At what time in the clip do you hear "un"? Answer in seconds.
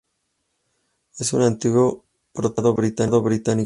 1.33-1.43